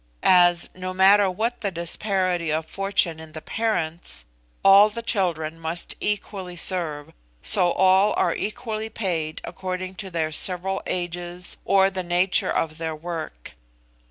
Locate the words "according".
9.43-9.93